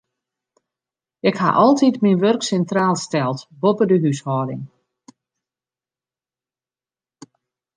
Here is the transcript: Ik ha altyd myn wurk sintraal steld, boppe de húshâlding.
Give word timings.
Ik 1.29 1.35
ha 1.41 1.49
altyd 1.65 1.95
myn 2.03 2.21
wurk 2.23 2.41
sintraal 2.45 2.95
steld, 3.05 3.39
boppe 3.61 3.85
de 3.89 3.97
húshâlding. 4.03 4.63